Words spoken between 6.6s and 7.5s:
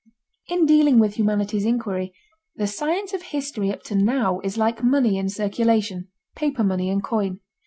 money and coin.